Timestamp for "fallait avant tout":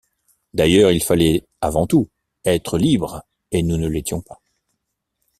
1.03-2.09